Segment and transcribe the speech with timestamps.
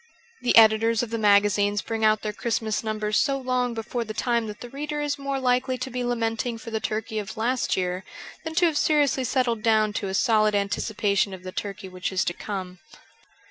[0.41, 4.47] The editors of the magazines bring out their Christmas numbers so long before the time
[4.47, 8.03] that the reader is more likely to be lamenting for the turkey of last year
[8.43, 12.25] than to have seriously settled down to a solid anticipation of the turkey which is
[12.25, 12.79] to come.